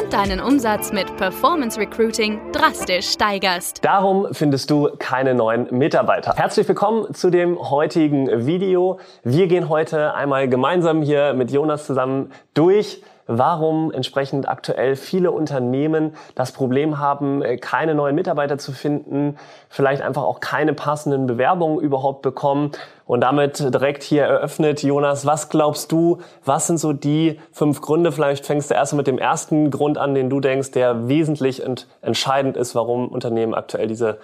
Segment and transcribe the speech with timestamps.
[0.00, 3.84] und deinen Umsatz mit Performance Recruiting drastisch steigerst.
[3.84, 6.34] Darum findest du keine neuen Mitarbeiter.
[6.36, 8.98] Herzlich willkommen zu dem heutigen Video.
[9.24, 16.14] Wir gehen heute einmal gemeinsam hier mit Jonas zusammen durch, warum entsprechend aktuell viele Unternehmen
[16.34, 19.36] das Problem haben, äh, keine neuen Mitarbeiter zu finden,
[19.68, 22.72] vielleicht einfach auch keine passenden Bewerbungen überhaupt bekommen.
[23.06, 28.12] Und damit direkt hier eröffnet, Jonas, was glaubst du, was sind so die fünf Gründe?
[28.12, 31.86] Vielleicht fängst du erst mit dem ersten Grund an, den du denkst, der wesentlich und
[32.02, 34.18] entscheidend ist, warum Unternehmen aktuell diese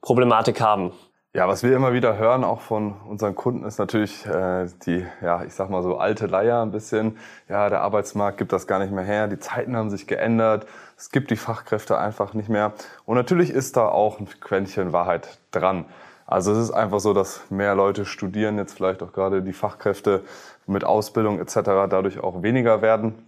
[0.00, 0.92] Problematik haben.
[1.34, 5.42] Ja, was wir immer wieder hören, auch von unseren Kunden, ist natürlich äh, die, ja,
[5.44, 7.16] ich sag mal so alte Leier ein bisschen.
[7.48, 9.28] Ja, der Arbeitsmarkt gibt das gar nicht mehr her.
[9.28, 10.66] Die Zeiten haben sich geändert.
[10.98, 12.74] Es gibt die Fachkräfte einfach nicht mehr.
[13.06, 15.86] Und natürlich ist da auch ein Quäntchen Wahrheit dran.
[16.26, 20.24] Also es ist einfach so, dass mehr Leute studieren, jetzt vielleicht auch gerade die Fachkräfte
[20.66, 21.60] mit Ausbildung etc.
[21.88, 23.26] dadurch auch weniger werden.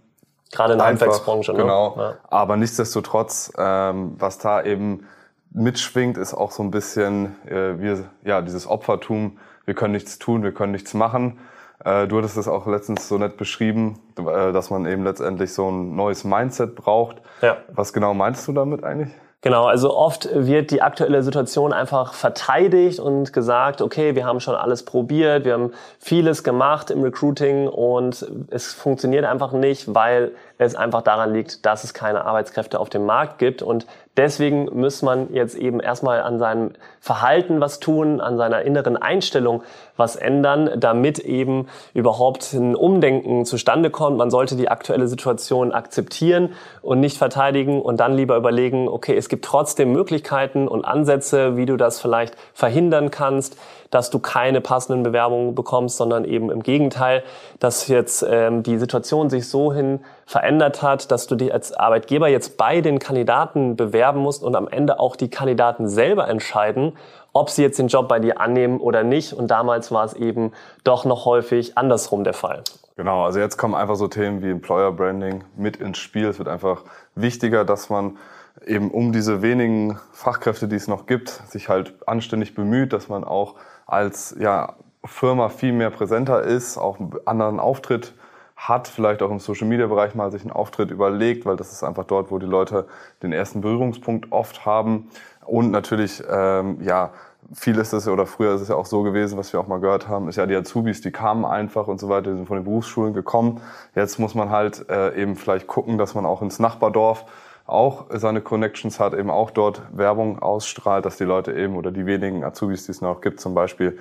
[0.51, 1.53] Gerade in der Handwerksbranche.
[1.53, 1.57] Ne?
[1.57, 1.95] Genau.
[1.97, 2.13] Ja.
[2.29, 5.07] Aber nichtsdestotrotz, ähm, was da eben
[5.55, 9.37] mitschwingt, ist auch so ein bisschen äh, wir, ja, dieses Opfertum.
[9.65, 11.39] Wir können nichts tun, wir können nichts machen.
[11.83, 15.69] Äh, du hattest es auch letztens so nett beschrieben, äh, dass man eben letztendlich so
[15.69, 17.17] ein neues Mindset braucht.
[17.41, 17.57] Ja.
[17.73, 19.11] Was genau meinst du damit eigentlich?
[19.45, 24.55] Genau, also oft wird die aktuelle Situation einfach verteidigt und gesagt, okay, wir haben schon
[24.55, 30.75] alles probiert, wir haben vieles gemacht im Recruiting und es funktioniert einfach nicht, weil es
[30.75, 33.85] einfach daran liegt, dass es keine Arbeitskräfte auf dem Markt gibt und
[34.17, 39.61] Deswegen muss man jetzt eben erstmal an seinem Verhalten was tun, an seiner inneren Einstellung
[39.97, 44.17] was ändern, damit eben überhaupt ein Umdenken zustande kommt.
[44.17, 49.27] Man sollte die aktuelle Situation akzeptieren und nicht verteidigen und dann lieber überlegen, okay, es
[49.27, 53.57] gibt trotzdem Möglichkeiten und Ansätze, wie du das vielleicht verhindern kannst,
[53.95, 57.23] dass du keine passenden Bewerbungen bekommst, sondern eben im Gegenteil,
[57.59, 62.27] dass jetzt ähm, die Situation sich so hin verändert hat, dass du dich als Arbeitgeber
[62.27, 66.97] jetzt bei den Kandidaten bewerben musst und am Ende auch die Kandidaten selber entscheiden,
[67.31, 69.31] ob sie jetzt den Job bei dir annehmen oder nicht.
[69.31, 70.51] Und damals war es eben
[70.83, 72.63] doch noch häufig andersrum der Fall.
[72.97, 76.27] Genau, also jetzt kommen einfach so Themen wie Employer Branding mit ins Spiel.
[76.27, 76.83] Es wird einfach
[77.15, 78.17] wichtiger, dass man
[78.65, 83.23] eben um diese wenigen Fachkräfte, die es noch gibt, sich halt anständig bemüht, dass man
[83.23, 84.73] auch als ja,
[85.03, 88.13] Firma viel mehr präsenter ist, auch einen anderen Auftritt
[88.55, 91.83] hat, vielleicht auch im Social Media Bereich mal sich einen Auftritt überlegt, weil das ist
[91.83, 92.87] einfach dort, wo die Leute
[93.21, 95.09] den ersten Berührungspunkt oft haben.
[95.45, 97.11] Und natürlich, ähm, ja,
[97.53, 99.79] viel ist es oder früher ist es ja auch so gewesen, was wir auch mal
[99.79, 102.57] gehört haben, ist ja die Azubis, die kamen einfach und so weiter, die sind von
[102.57, 103.61] den Berufsschulen gekommen.
[103.93, 107.25] Jetzt muss man halt äh, eben vielleicht gucken, dass man auch ins Nachbardorf
[107.65, 112.05] auch seine Connections hat, eben auch dort Werbung ausstrahlt, dass die Leute eben oder die
[112.05, 113.97] wenigen Azubis, die es noch gibt, zum Beispiel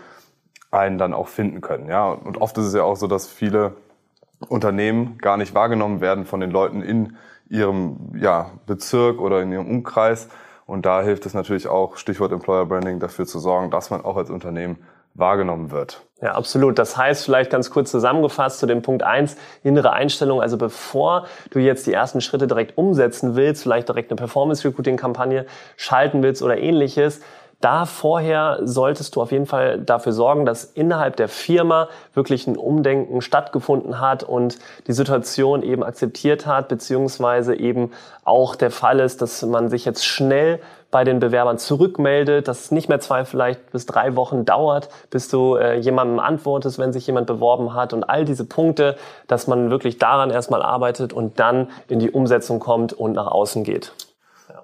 [0.71, 1.89] einen dann auch finden können.
[1.89, 3.75] Ja, und oft ist es ja auch so, dass viele
[4.49, 7.17] Unternehmen gar nicht wahrgenommen werden von den Leuten in
[7.49, 10.29] ihrem ja, Bezirk oder in ihrem Umkreis.
[10.67, 14.17] Und da hilft es natürlich auch, Stichwort Employer Branding, dafür zu sorgen, dass man auch
[14.17, 14.79] als Unternehmen
[15.15, 16.03] wahrgenommen wird.
[16.21, 16.79] Ja, absolut.
[16.79, 20.41] Das heißt, vielleicht ganz kurz zusammengefasst zu dem Punkt eins innere Einstellung.
[20.41, 26.23] Also bevor du jetzt die ersten Schritte direkt umsetzen willst, vielleicht direkt eine Performance-Recruiting-Kampagne schalten
[26.23, 27.21] willst oder ähnliches,
[27.65, 32.59] da vorher solltest du auf jeden Fall dafür sorgen, dass innerhalb der Firma wirklich ein
[32.59, 37.93] Umdenken stattgefunden hat und die Situation eben akzeptiert hat, beziehungsweise eben
[38.23, 40.61] auch der Fall ist, dass man sich jetzt schnell
[40.91, 45.29] bei den Bewerbern zurückmeldet, dass es nicht mehr zwei, vielleicht bis drei Wochen dauert, bis
[45.29, 48.97] du äh, jemandem antwortest, wenn sich jemand beworben hat und all diese Punkte,
[49.27, 53.65] dass man wirklich daran erstmal arbeitet und dann in die Umsetzung kommt und nach außen
[53.65, 53.93] geht.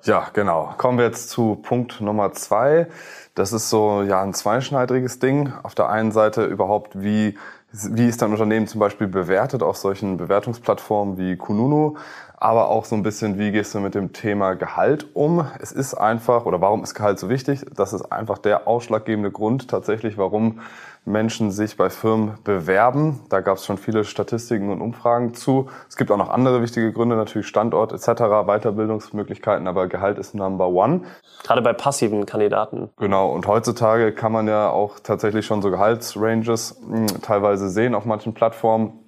[0.04, 0.72] Ja, genau.
[0.78, 2.86] Kommen wir jetzt zu Punkt Nummer zwei.
[3.34, 5.52] Das ist so ja ein zweischneidiges Ding.
[5.62, 7.36] Auf der einen Seite überhaupt, wie,
[7.72, 11.97] wie ist dein Unternehmen zum Beispiel bewertet auf solchen Bewertungsplattformen wie Kununu,
[12.38, 15.47] aber auch so ein bisschen, wie gehst du mit dem Thema Gehalt um?
[15.60, 17.66] Es ist einfach, oder warum ist Gehalt so wichtig?
[17.76, 20.60] Das ist einfach der ausschlaggebende Grund tatsächlich, warum
[21.04, 23.20] Menschen sich bei Firmen bewerben.
[23.28, 25.68] Da gab es schon viele Statistiken und Umfragen zu.
[25.88, 30.68] Es gibt auch noch andere wichtige Gründe, natürlich Standort etc., Weiterbildungsmöglichkeiten, aber Gehalt ist Number
[30.68, 31.02] One.
[31.42, 32.91] Gerade bei passiven Kandidaten.
[32.98, 37.94] Genau, und heutzutage kann man ja auch tatsächlich schon so Gehaltsranges mh, hm, teilweise sehen
[37.94, 39.00] auf manchen Plattformen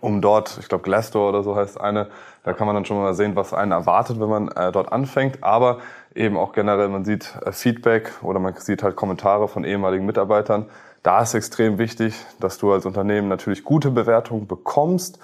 [0.00, 2.08] um dort, ich glaube Glassdoor oder so heißt eine,
[2.44, 5.42] da kann man dann schon mal sehen, was einen erwartet, wenn man äh, dort anfängt.
[5.44, 5.78] Aber
[6.14, 10.66] eben auch generell, man sieht äh, Feedback oder man sieht halt Kommentare von ehemaligen Mitarbeitern,
[11.02, 15.18] Da ist extrem wichtig, dass du als Unternehmen natürlich gute Bewertungen bekommst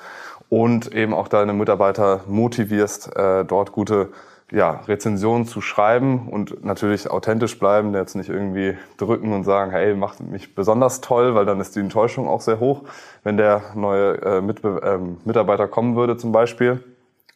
[0.49, 4.11] und eben auch deine Mitarbeiter motivierst, äh, dort gute
[4.51, 9.95] ja, Rezensionen zu schreiben und natürlich authentisch bleiben, jetzt nicht irgendwie drücken und sagen, hey,
[9.95, 12.83] macht mich besonders toll, weil dann ist die Enttäuschung auch sehr hoch,
[13.23, 16.83] wenn der neue äh, Mitbe äh, Mitarbeiter kommen würde zum Beispiel.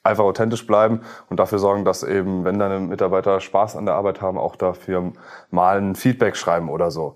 [0.04, 4.20] Einfach authentisch bleiben und dafür sorgen, dass eben, wenn deine Mitarbeiter Spaß an der Arbeit
[4.20, 5.12] haben, auch dafür
[5.52, 7.14] mal ein Feedback schreiben oder so.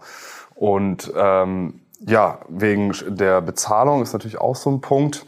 [0.57, 5.27] Und ähm, ja, wegen der Bezahlung ist natürlich auch so ein Punkt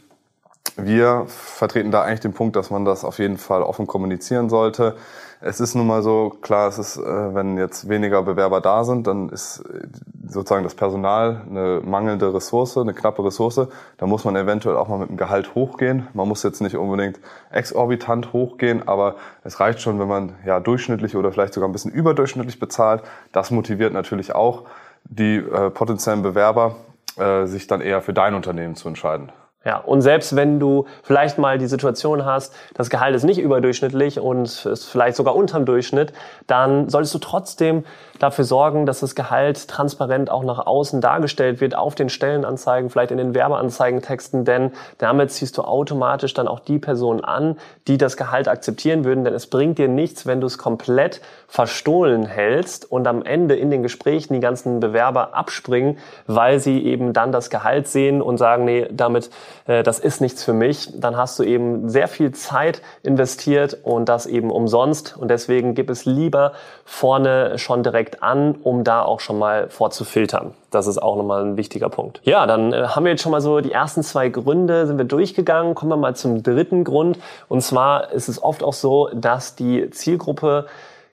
[0.80, 4.94] wir vertreten da eigentlich den Punkt, dass man das auf jeden Fall offen kommunizieren sollte.
[5.40, 9.06] Es ist nun mal so, klar, es ist, äh, wenn jetzt weniger Bewerber da sind,
[9.08, 9.86] dann ist äh,
[10.28, 13.68] sozusagen das Personal eine mangelnde Ressource, eine knappe Ressource.
[13.96, 16.06] Da muss man eventuell auch mal mit dem Gehalt hochgehen.
[16.12, 17.18] Man muss jetzt nicht unbedingt
[17.50, 21.92] exorbitant hochgehen, aber es reicht schon, wenn man ja durchschnittlich oder vielleicht sogar ein bisschen
[21.92, 23.02] überdurchschnittlich bezahlt.
[23.32, 24.64] Das motiviert natürlich auch
[25.04, 26.76] die äh, potenziellen Bewerber,
[27.16, 29.32] äh, sich dann eher für dein Unternehmen zu entscheiden.
[29.64, 34.20] Ja, und selbst wenn du vielleicht mal die Situation hast, das Gehalt ist nicht überdurchschnittlich
[34.20, 36.12] und ist vielleicht sogar unterm Durchschnitt,
[36.46, 37.84] dann solltest du trotzdem
[38.20, 43.10] dafür sorgen, dass das Gehalt transparent auch nach außen dargestellt wird, auf den Stellenanzeigen, vielleicht
[43.10, 47.56] in den Werbeanzeigentexten, denn damit ziehst du automatisch dann auch die Personen an,
[47.88, 52.26] die das Gehalt akzeptieren würden, denn es bringt dir nichts, wenn du es komplett verstohlen
[52.26, 57.32] hältst und am Ende in den Gesprächen die ganzen Bewerber abspringen, weil sie eben dann
[57.32, 59.30] das Gehalt sehen und sagen, nee, damit,
[59.66, 64.08] äh, das ist nichts für mich, dann hast du eben sehr viel Zeit investiert und
[64.08, 66.52] das eben umsonst und deswegen gib es lieber
[66.84, 70.54] vorne schon direkt an, um da auch schon mal vorzufiltern.
[70.70, 72.20] Das ist auch nochmal ein wichtiger Punkt.
[72.24, 75.06] Ja, dann äh, haben wir jetzt schon mal so die ersten zwei Gründe sind wir
[75.06, 75.74] durchgegangen.
[75.74, 77.18] Kommen wir mal zum dritten Grund.
[77.48, 80.66] Und zwar ist es oft auch so, dass die Zielgruppe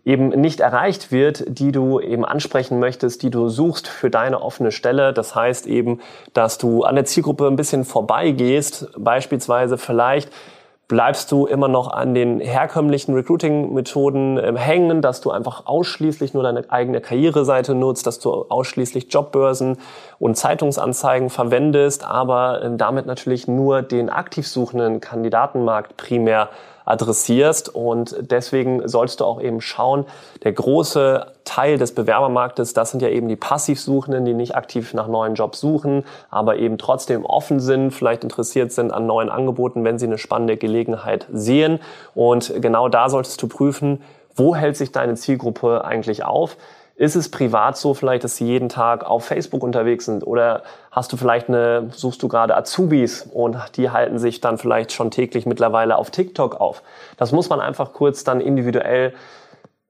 [0.05, 4.71] eben nicht erreicht wird, die du eben ansprechen möchtest, die du suchst für deine offene
[4.71, 5.11] Stelle.
[5.11, 5.99] Das heißt eben,
[6.33, 10.31] dass du an der Zielgruppe ein bisschen vorbeigehst, beispielsweise vielleicht
[10.87, 16.43] bleibst du immer noch an den herkömmlichen Recruiting-Methoden äh, hängen, dass du einfach ausschließlich nur
[16.43, 19.77] deine eigene Karriereseite nutzt, dass du ausschließlich Jobbörsen
[20.19, 26.49] und Zeitungsanzeigen verwendest, aber äh, damit natürlich nur den aktiv suchenden Kandidatenmarkt primär
[26.85, 27.73] adressierst.
[27.73, 30.05] Und deswegen sollst du auch eben schauen,
[30.43, 35.07] der große Teil des Bewerbermarktes, das sind ja eben die Passivsuchenden, die nicht aktiv nach
[35.07, 39.99] neuen Jobs suchen, aber eben trotzdem offen sind, vielleicht interessiert sind an neuen Angeboten, wenn
[39.99, 41.79] sie eine spannende Gelegenheit sehen.
[42.13, 44.01] Und genau da solltest du prüfen,
[44.35, 46.57] wo hält sich deine Zielgruppe eigentlich auf?
[46.97, 50.25] Ist es privat so vielleicht, dass sie jeden Tag auf Facebook unterwegs sind?
[50.25, 54.93] Oder hast du vielleicht eine, suchst du gerade Azubis und die halten sich dann vielleicht
[54.93, 56.83] schon täglich mittlerweile auf TikTok auf?
[57.17, 59.13] Das muss man einfach kurz dann individuell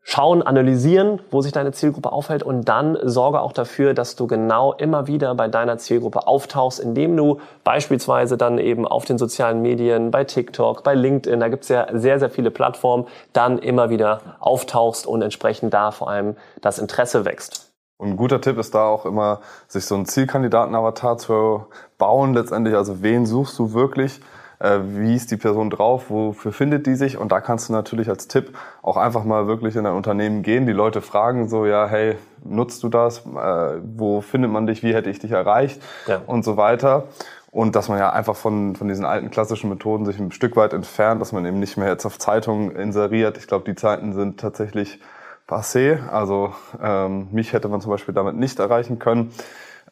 [0.08, 4.72] schauen, analysieren, wo sich deine Zielgruppe aufhält und dann sorge auch dafür, dass du genau
[4.74, 10.12] immer wieder bei deiner Zielgruppe auftauchst, indem du beispielsweise dann eben auf den sozialen Medien,
[10.12, 15.08] bei TikTok, bei LinkedIn, da gibt's ja sehr, sehr viele Plattformen, dann immer wieder auftauchst
[15.08, 17.72] und entsprechend da vor allem das Interesse wächst.
[17.98, 21.66] Und ein guter Tipp ist da auch immer, sich so einen Zielkandidaten-Avatar zu
[21.98, 22.76] bauen letztendlich.
[22.76, 24.20] Also wen suchst du wirklich?
[24.60, 28.10] Äh, wie ist die Person drauf, wofür findet die sich und da kannst du natürlich
[28.10, 31.88] als Tipp auch einfach mal wirklich in ein Unternehmen gehen, die Leute fragen so, ja,
[31.88, 36.22] hey, nutzt du das, äh, wo findet man dich, wie hätte ich dich erreicht ja.
[36.26, 37.06] und so weiter.
[37.52, 40.74] Und dass man ja einfach von, von diesen alten klassischen Methoden sich ein Stück weit
[40.74, 43.38] entfernt, dass man eben nicht mehr jetzt auf Zeitungen inseriert.
[43.38, 45.00] Ich glaube, die Zeiten sind tatsächlich
[45.48, 46.06] passé.
[46.10, 49.32] Also ähm, mich hätte man zum Beispiel damit nicht erreichen können.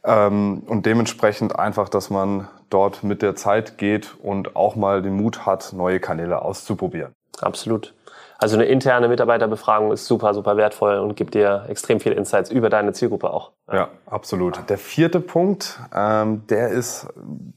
[0.05, 5.15] Ähm, und dementsprechend einfach, dass man dort mit der Zeit geht und auch mal den
[5.15, 7.13] Mut hat, neue Kanäle auszuprobieren.
[7.41, 7.93] Absolut.
[8.37, 12.69] Also eine interne Mitarbeiterbefragung ist super, super wertvoll und gibt dir extrem viele Insights über
[12.69, 13.51] deine Zielgruppe auch.
[13.71, 14.69] Ja, absolut.
[14.69, 17.07] Der vierte Punkt, ähm, der ist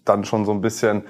[0.05, 1.05] dann schon so ein bisschen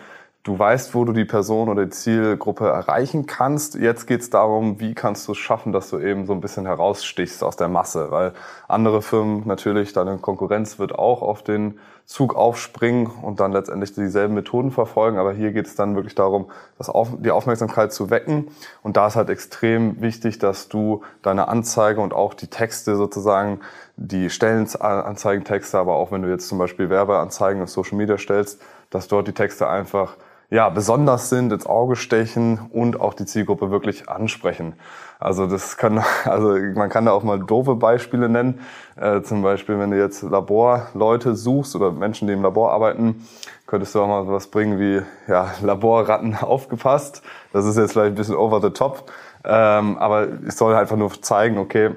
[0.46, 3.74] du weißt, wo du die Person oder die Zielgruppe erreichen kannst.
[3.74, 6.66] Jetzt geht es darum, wie kannst du es schaffen, dass du eben so ein bisschen
[6.66, 8.32] herausstichst aus der Masse, weil
[8.68, 14.34] andere Firmen natürlich, deine Konkurrenz wird auch auf den Zug aufspringen und dann letztendlich dieselben
[14.34, 15.18] Methoden verfolgen.
[15.18, 16.46] Aber hier geht es dann wirklich darum,
[16.78, 18.46] das auf, die Aufmerksamkeit zu wecken.
[18.84, 23.58] Und da ist halt extrem wichtig, dass du deine Anzeige und auch die Texte sozusagen,
[23.96, 29.08] die Stellenanzeigentexte, aber auch wenn du jetzt zum Beispiel Werbeanzeigen auf Social Media stellst, dass
[29.08, 30.16] dort die Texte einfach
[30.50, 34.74] ja, besonders sind, ins Auge stechen und auch die Zielgruppe wirklich ansprechen.
[35.18, 38.60] Also das kann, also man kann da auch mal doofe Beispiele nennen.
[38.96, 43.26] Äh, zum Beispiel, wenn du jetzt Laborleute suchst oder Menschen, die im Labor arbeiten,
[43.66, 47.22] könntest du auch mal was bringen wie ja, Laborratten aufgepasst.
[47.52, 49.10] Das ist jetzt vielleicht ein bisschen over the top,
[49.44, 51.90] ähm, aber es soll einfach nur zeigen, okay,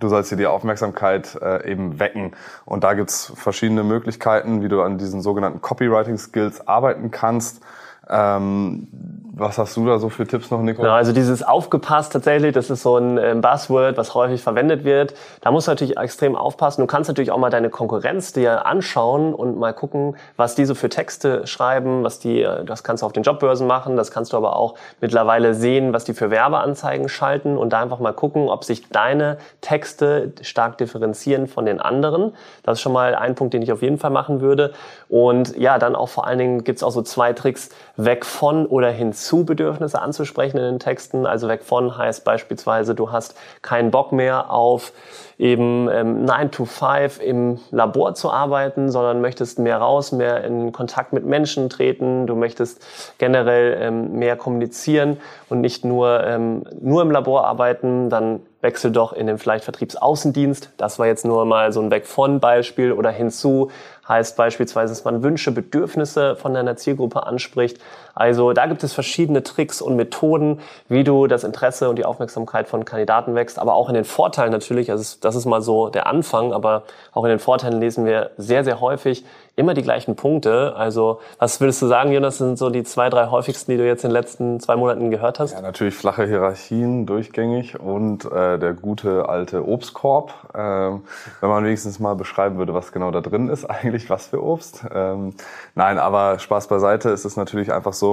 [0.00, 2.32] Du sollst dir die Aufmerksamkeit äh, eben wecken.
[2.64, 7.62] Und da gibt's verschiedene Möglichkeiten, wie du an diesen sogenannten Copywriting-Skills arbeiten kannst.
[8.08, 8.88] Ähm,
[9.36, 10.82] was hast du da so für Tipps noch, Nico?
[10.82, 15.14] Genau, also dieses aufgepasst tatsächlich, das ist so ein ähm, Buzzword, was häufig verwendet wird.
[15.40, 16.82] Da musst du natürlich extrem aufpassen.
[16.82, 20.74] Du kannst natürlich auch mal deine Konkurrenz dir anschauen und mal gucken, was die so
[20.76, 24.32] für Texte schreiben, was die, äh, das kannst du auf den Jobbörsen machen, das kannst
[24.32, 28.48] du aber auch mittlerweile sehen, was die für Werbeanzeigen schalten und da einfach mal gucken,
[28.48, 32.34] ob sich deine Texte stark differenzieren von den anderen.
[32.62, 34.72] Das ist schon mal ein Punkt, den ich auf jeden Fall machen würde.
[35.08, 38.90] Und ja, dann auch vor allen Dingen gibt's auch so zwei Tricks, weg von oder
[38.90, 41.26] hinzu Bedürfnisse anzusprechen in den Texten.
[41.26, 44.92] Also weg von heißt beispielsweise, du hast keinen Bock mehr auf
[45.38, 50.72] eben ähm, 9 to 5 im Labor zu arbeiten, sondern möchtest mehr raus, mehr in
[50.72, 52.84] Kontakt mit Menschen treten, du möchtest
[53.18, 59.12] generell ähm, mehr kommunizieren und nicht nur, ähm, nur im Labor arbeiten, dann wechsel doch
[59.12, 60.70] in den vielleicht Vertriebsaußendienst.
[60.78, 63.70] Das war jetzt nur mal so ein Weg von Beispiel oder hinzu
[64.08, 67.78] heißt beispielsweise, dass man Wünsche, Bedürfnisse von deiner Zielgruppe anspricht.
[68.14, 72.68] Also da gibt es verschiedene Tricks und Methoden, wie du das Interesse und die Aufmerksamkeit
[72.68, 74.90] von Kandidaten wächst, aber auch in den Vorteilen natürlich.
[74.90, 78.64] Also das ist mal so der Anfang, aber auch in den Vorteilen lesen wir sehr,
[78.64, 79.24] sehr häufig,
[79.56, 80.74] immer die gleichen Punkte.
[80.76, 84.04] Also was würdest du sagen, Jonas, sind so die zwei, drei häufigsten, die du jetzt
[84.04, 85.52] in den letzten zwei Monaten gehört hast?
[85.52, 90.34] Ja, natürlich flache Hierarchien durchgängig und äh, der gute alte Obstkorb.
[90.54, 91.02] Ähm,
[91.40, 94.84] wenn man wenigstens mal beschreiben würde, was genau da drin ist, eigentlich was für Obst.
[94.92, 95.34] Ähm,
[95.74, 98.03] nein, aber Spaß beiseite, ist es natürlich einfach so,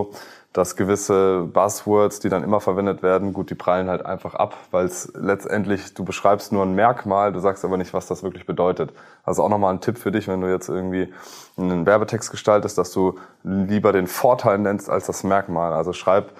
[0.53, 4.85] dass gewisse Buzzwords, die dann immer verwendet werden, gut, die prallen halt einfach ab, weil
[4.85, 8.91] es letztendlich, du beschreibst nur ein Merkmal, du sagst aber nicht, was das wirklich bedeutet.
[9.23, 11.13] Also auch nochmal ein Tipp für dich, wenn du jetzt irgendwie
[11.57, 15.71] einen Werbetext gestaltest, dass du lieber den Vorteil nennst als das Merkmal.
[15.71, 16.31] Also schreib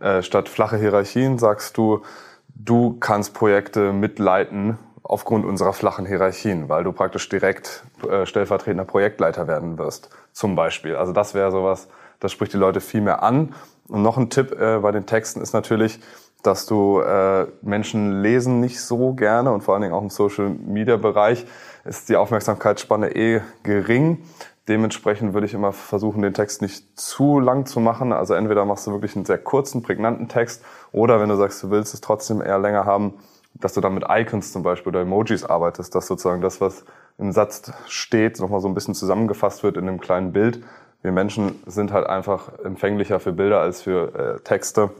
[0.00, 2.02] äh, statt flache Hierarchien, sagst du,
[2.48, 9.46] du kannst Projekte mitleiten aufgrund unserer flachen Hierarchien, weil du praktisch direkt äh, stellvertretender Projektleiter
[9.46, 10.96] werden wirst, zum Beispiel.
[10.96, 11.88] Also das wäre sowas,
[12.20, 13.54] das spricht die Leute viel mehr an.
[13.88, 16.00] Und noch ein Tipp äh, bei den Texten ist natürlich,
[16.42, 20.48] dass du äh, Menschen lesen nicht so gerne und vor allen Dingen auch im Social
[20.48, 21.44] Media Bereich
[21.84, 24.22] ist die Aufmerksamkeitsspanne eh gering.
[24.68, 28.12] Dementsprechend würde ich immer versuchen, den Text nicht zu lang zu machen.
[28.12, 31.70] Also entweder machst du wirklich einen sehr kurzen, prägnanten Text oder wenn du sagst, du
[31.70, 33.14] willst es trotzdem eher länger haben,
[33.54, 36.84] dass du dann mit Icons zum Beispiel oder Emojis arbeitest, dass sozusagen das, was
[37.18, 40.62] im Satz steht, nochmal so ein bisschen zusammengefasst wird in einem kleinen Bild
[41.02, 44.90] wir Menschen sind halt einfach empfänglicher für Bilder als für äh, Texte.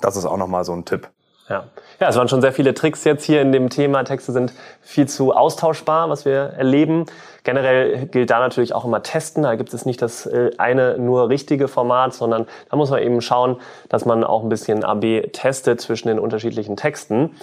[0.00, 1.08] Das ist auch nochmal so ein Tipp.
[1.48, 1.64] Ja.
[2.00, 4.02] ja, es waren schon sehr viele Tricks jetzt hier in dem Thema.
[4.02, 7.06] Texte sind viel zu austauschbar, was wir erleben.
[7.44, 9.44] Generell gilt da natürlich auch immer testen.
[9.44, 13.20] Da gibt es nicht das äh, eine nur richtige Format, sondern da muss man eben
[13.20, 17.36] schauen, dass man auch ein bisschen AB testet zwischen den unterschiedlichen Texten.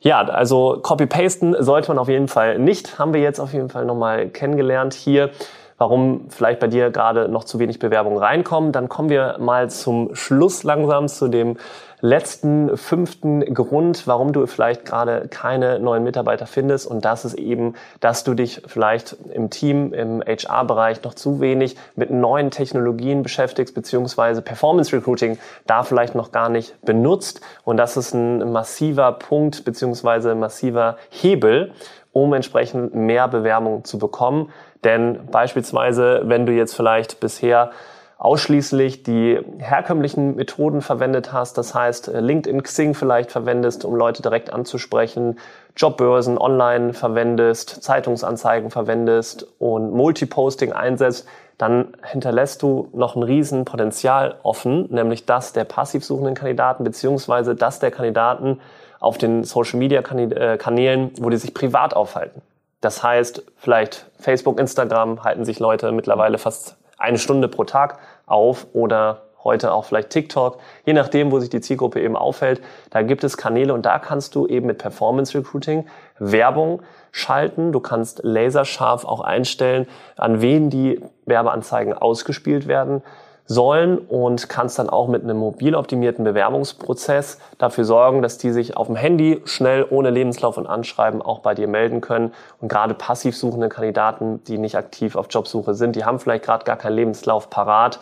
[0.00, 2.98] Ja, also Copy-Pasten sollte man auf jeden Fall nicht.
[2.98, 5.30] Haben wir jetzt auf jeden Fall nochmal kennengelernt hier
[5.78, 8.72] warum vielleicht bei dir gerade noch zu wenig Bewerbungen reinkommen.
[8.72, 11.56] Dann kommen wir mal zum Schluss langsam zu dem
[12.04, 16.86] letzten fünften Grund, warum du vielleicht gerade keine neuen Mitarbeiter findest.
[16.86, 21.76] Und das ist eben, dass du dich vielleicht im Team, im HR-Bereich noch zu wenig
[21.96, 27.40] mit neuen Technologien beschäftigst, beziehungsweise Performance Recruiting da vielleicht noch gar nicht benutzt.
[27.64, 31.72] Und das ist ein massiver Punkt, beziehungsweise massiver Hebel,
[32.12, 34.52] um entsprechend mehr Bewerbungen zu bekommen.
[34.84, 37.70] Denn beispielsweise, wenn du jetzt vielleicht bisher
[38.18, 44.52] ausschließlich die herkömmlichen Methoden verwendet hast, das heißt LinkedIn, Xing vielleicht verwendest, um Leute direkt
[44.52, 45.38] anzusprechen,
[45.76, 51.26] Jobbörsen online verwendest, Zeitungsanzeigen verwendest und Multiposting einsetzt,
[51.58, 57.54] dann hinterlässt du noch ein riesen Potenzial offen, nämlich das der passiv suchenden Kandidaten beziehungsweise
[57.54, 58.60] das der Kandidaten
[59.00, 62.40] auf den Social Media äh, Kanälen, wo die sich privat aufhalten.
[62.84, 68.66] Das heißt, vielleicht Facebook, Instagram halten sich Leute mittlerweile fast eine Stunde pro Tag auf
[68.74, 72.60] oder heute auch vielleicht TikTok, je nachdem, wo sich die Zielgruppe eben aufhält.
[72.90, 75.86] Da gibt es Kanäle und da kannst du eben mit Performance Recruiting
[76.18, 77.72] Werbung schalten.
[77.72, 79.86] Du kannst laserscharf auch einstellen,
[80.18, 83.02] an wen die Werbeanzeigen ausgespielt werden
[83.46, 88.76] sollen und kannst dann auch mit einem mobil optimierten Bewerbungsprozess dafür sorgen, dass die sich
[88.76, 92.32] auf dem Handy schnell ohne Lebenslauf und Anschreiben auch bei dir melden können.
[92.60, 96.64] Und gerade passiv suchende Kandidaten, die nicht aktiv auf Jobsuche sind, die haben vielleicht gerade
[96.64, 98.00] gar keinen Lebenslauf parat,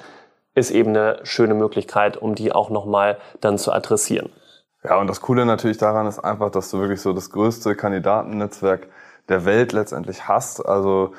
[0.54, 4.30] ist eben eine schöne Möglichkeit, um die auch nochmal dann zu adressieren.
[4.84, 8.88] Ja, und das Coole natürlich daran ist einfach, dass du wirklich so das größte Kandidatennetzwerk
[9.28, 10.64] der Welt letztendlich hast.
[10.64, 11.12] Also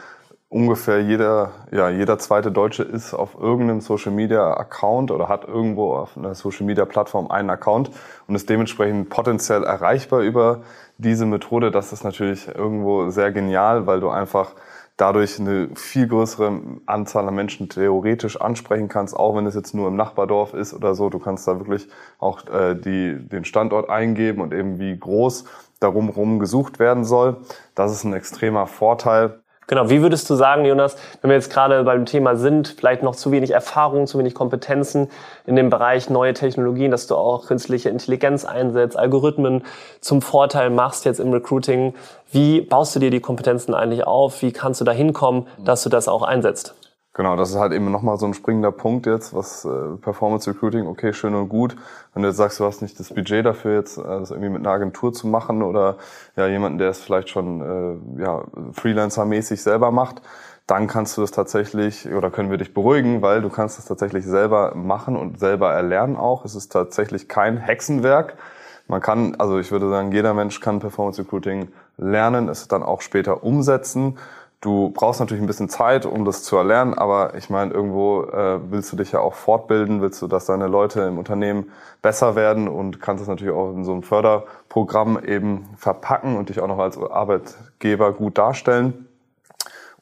[0.53, 5.95] ungefähr jeder, ja, jeder zweite Deutsche ist auf irgendeinem Social Media Account oder hat irgendwo
[5.95, 7.89] auf einer Social Media Plattform einen Account
[8.27, 10.61] und ist dementsprechend potenziell erreichbar über
[10.99, 11.71] diese Methode.
[11.71, 14.51] Das ist natürlich irgendwo sehr genial, weil du einfach
[14.95, 19.87] dadurch eine viel größere Anzahl an Menschen theoretisch ansprechen kannst, auch wenn es jetzt nur
[19.87, 21.09] im Nachbardorf ist oder so.
[21.09, 21.87] Du kannst da wirklich
[22.19, 25.45] auch äh, die, den Standort eingeben und eben wie groß
[25.79, 27.37] darum rum gesucht werden soll.
[27.73, 29.42] Das ist ein extremer Vorteil.
[29.67, 33.15] Genau, wie würdest du sagen, Jonas, wenn wir jetzt gerade beim Thema sind, vielleicht noch
[33.15, 35.09] zu wenig Erfahrung, zu wenig Kompetenzen
[35.45, 39.63] in dem Bereich neue Technologien, dass du auch künstliche Intelligenz einsetzt, Algorithmen
[40.01, 41.93] zum Vorteil machst jetzt im Recruiting.
[42.31, 44.41] Wie baust du dir die Kompetenzen eigentlich auf?
[44.41, 46.75] Wie kannst du da hinkommen, dass du das auch einsetzt?
[47.15, 50.87] Genau, das ist halt eben nochmal so ein springender Punkt jetzt, was äh, Performance Recruiting,
[50.87, 51.75] okay, schön und gut.
[52.13, 54.61] Wenn du jetzt sagst, du hast nicht das Budget dafür, jetzt äh, das irgendwie mit
[54.61, 55.97] einer Agentur zu machen oder
[56.35, 57.61] ja jemanden, der es vielleicht schon
[58.17, 60.23] äh, ja, Freelancer-mäßig selber macht,
[60.65, 64.25] dann kannst du das tatsächlich oder können wir dich beruhigen, weil du kannst es tatsächlich
[64.25, 66.45] selber machen und selber erlernen auch.
[66.45, 68.37] Es ist tatsächlich kein Hexenwerk.
[68.87, 73.01] Man kann, also ich würde sagen, jeder Mensch kann Performance Recruiting lernen, es dann auch
[73.01, 74.17] später umsetzen.
[74.63, 78.61] Du brauchst natürlich ein bisschen Zeit, um das zu erlernen, aber ich meine, irgendwo äh,
[78.71, 81.69] willst du dich ja auch fortbilden, willst du, dass deine Leute im Unternehmen
[82.01, 86.61] besser werden und kannst es natürlich auch in so einem Förderprogramm eben verpacken und dich
[86.61, 89.05] auch noch als Arbeitgeber gut darstellen.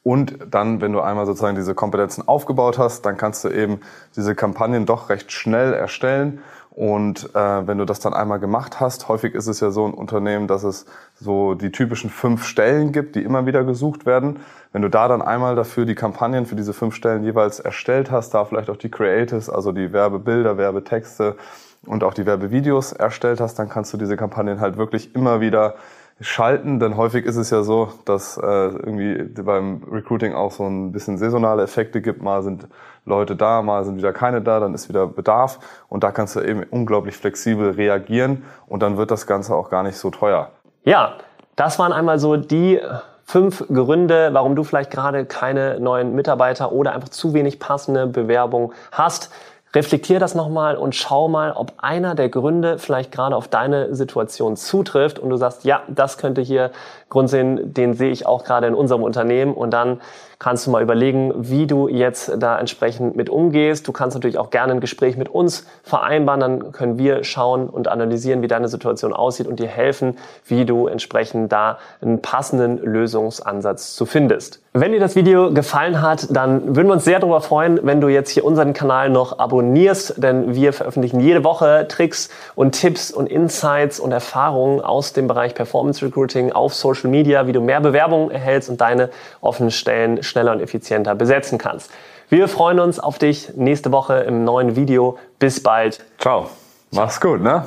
[0.04, 3.80] Und dann, wenn du einmal sozusagen diese Kompetenzen aufgebaut hast, dann kannst du eben
[4.16, 6.40] diese Kampagnen doch recht schnell erstellen
[6.74, 9.92] und äh, wenn du das dann einmal gemacht hast, häufig ist es ja so ein
[9.92, 14.40] Unternehmen, dass es so die typischen fünf Stellen gibt, die immer wieder gesucht werden.
[14.72, 18.32] Wenn du da dann einmal dafür die Kampagnen für diese fünf Stellen jeweils erstellt hast,
[18.32, 21.36] da vielleicht auch die Creatives, also die Werbebilder, Werbetexte
[21.84, 25.74] und auch die Werbevideos erstellt hast, dann kannst du diese Kampagnen halt wirklich immer wieder
[26.22, 30.92] schalten, denn häufig ist es ja so, dass äh, irgendwie beim Recruiting auch so ein
[30.92, 32.22] bisschen saisonale Effekte gibt.
[32.22, 32.66] Mal sind
[33.04, 36.40] Leute da, mal sind wieder keine da, dann ist wieder Bedarf und da kannst du
[36.40, 40.50] eben unglaublich flexibel reagieren und dann wird das Ganze auch gar nicht so teuer.
[40.84, 41.14] Ja,
[41.56, 42.80] das waren einmal so die
[43.24, 48.72] fünf Gründe, warum du vielleicht gerade keine neuen Mitarbeiter oder einfach zu wenig passende Bewerbung
[48.90, 49.32] hast.
[49.74, 54.56] Reflektier das nochmal und schau mal, ob einer der Gründe vielleicht gerade auf deine Situation
[54.56, 56.70] zutrifft und du sagst, ja, das könnte hier
[57.08, 59.54] Grund sein, den sehe ich auch gerade in unserem Unternehmen.
[59.54, 60.02] Und dann
[60.42, 63.86] kannst du mal überlegen, wie du jetzt da entsprechend mit umgehst.
[63.86, 67.86] Du kannst natürlich auch gerne ein Gespräch mit uns vereinbaren, dann können wir schauen und
[67.86, 73.94] analysieren, wie deine Situation aussieht und dir helfen, wie du entsprechend da einen passenden Lösungsansatz
[73.94, 74.60] zu findest.
[74.74, 78.08] Wenn dir das Video gefallen hat, dann würden wir uns sehr darüber freuen, wenn du
[78.08, 83.26] jetzt hier unseren Kanal noch abonnierst, denn wir veröffentlichen jede Woche Tricks und Tipps und
[83.26, 88.30] Insights und Erfahrungen aus dem Bereich Performance Recruiting auf Social Media, wie du mehr Bewerbungen
[88.30, 89.10] erhältst und deine
[89.42, 91.90] offenen Stellen schneller und effizienter besetzen kannst.
[92.28, 95.18] Wir freuen uns auf dich nächste Woche im neuen Video.
[95.38, 96.04] Bis bald.
[96.18, 96.48] Ciao.
[96.90, 97.64] Mach's gut, ne?